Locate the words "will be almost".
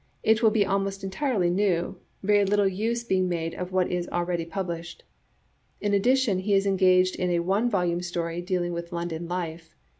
0.41-1.03